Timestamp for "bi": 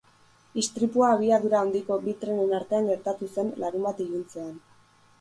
2.07-2.17